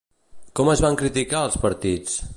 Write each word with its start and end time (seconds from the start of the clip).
Com 0.59 0.71
es 0.73 0.81
van 0.85 0.97
criticar, 1.03 1.45
els 1.51 1.59
partits? 1.67 2.17